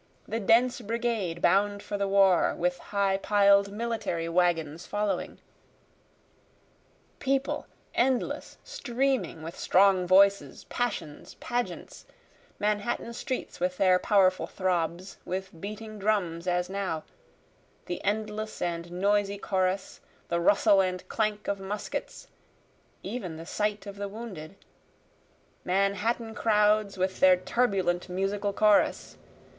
[0.27, 5.37] The dense brigade bound for the war, with high piled military wagons following;
[7.19, 12.07] People, endless, streaming, with strong voices, passions, pageants,
[12.57, 17.03] Manhattan streets with their powerful throbs, with beating drums as now,
[17.85, 22.27] The endless and noisy chorus, the rustle and clank of muskets,
[23.03, 24.55] (even the sight of the wounded,)
[25.63, 29.15] Manhattan crowds, with their turbulent musical chorus!